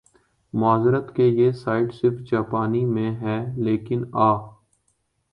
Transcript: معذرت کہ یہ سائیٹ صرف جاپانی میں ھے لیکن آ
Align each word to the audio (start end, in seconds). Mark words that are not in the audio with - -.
معذرت 0.53 1.15
کہ 1.15 1.21
یہ 1.21 1.51
سائیٹ 1.53 1.93
صرف 1.93 2.13
جاپانی 2.31 2.83
میں 2.85 3.11
ھے 3.19 3.37
لیکن 3.57 4.03
آ 4.21 4.31